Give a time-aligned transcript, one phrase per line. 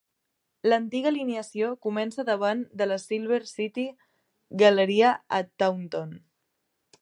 [0.71, 3.85] L'antiga alineació comença davant de la Silver City
[4.63, 6.19] Galleria a Taunton.